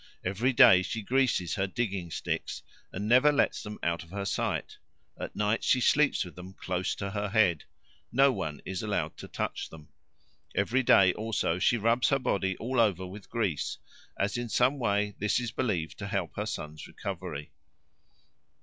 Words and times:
Every 0.23 0.51
day 0.51 0.81
she 0.81 1.03
greases 1.03 1.53
her 1.53 1.67
digging 1.67 2.09
sticks 2.09 2.63
and 2.91 3.07
never 3.07 3.31
lets 3.31 3.61
them 3.61 3.77
out 3.83 4.01
of 4.03 4.09
her 4.09 4.25
sight; 4.25 4.79
at 5.19 5.35
night 5.35 5.63
she 5.63 5.79
sleeps 5.79 6.25
with 6.25 6.35
them 6.35 6.53
close 6.53 6.95
to 6.95 7.11
her 7.11 7.29
head. 7.29 7.65
No 8.11 8.31
one 8.31 8.63
is 8.65 8.81
allowed 8.81 9.15
to 9.17 9.27
touch 9.27 9.69
them. 9.69 9.89
Every 10.55 10.81
day 10.81 11.13
also 11.13 11.59
she 11.59 11.77
rubs 11.77 12.09
her 12.09 12.17
body 12.17 12.57
all 12.57 12.79
over 12.79 13.05
with 13.05 13.29
grease, 13.29 13.77
as 14.17 14.39
in 14.39 14.49
some 14.49 14.79
way 14.79 15.13
this 15.19 15.39
is 15.39 15.51
believed 15.51 15.99
to 15.99 16.07
help 16.07 16.35
her 16.35 16.47
son's 16.47 16.87
recovery. 16.87 17.51